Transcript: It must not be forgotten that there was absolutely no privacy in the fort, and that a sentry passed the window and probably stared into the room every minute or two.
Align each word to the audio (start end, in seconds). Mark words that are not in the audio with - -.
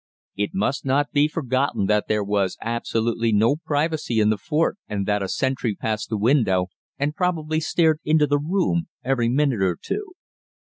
It 0.35 0.55
must 0.55 0.83
not 0.83 1.11
be 1.11 1.27
forgotten 1.27 1.85
that 1.85 2.07
there 2.07 2.23
was 2.23 2.57
absolutely 2.59 3.31
no 3.31 3.55
privacy 3.57 4.19
in 4.19 4.31
the 4.31 4.37
fort, 4.39 4.77
and 4.89 5.05
that 5.05 5.21
a 5.21 5.27
sentry 5.29 5.75
passed 5.75 6.09
the 6.09 6.17
window 6.17 6.69
and 6.97 7.13
probably 7.15 7.59
stared 7.59 7.99
into 8.03 8.25
the 8.25 8.39
room 8.39 8.87
every 9.03 9.29
minute 9.29 9.61
or 9.61 9.77
two. 9.79 10.13